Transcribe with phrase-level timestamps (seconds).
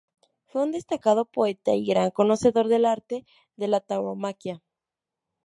[0.47, 3.23] Fue un destacado poeta y gran conocedor del arte
[3.55, 4.63] de la tauromaquia.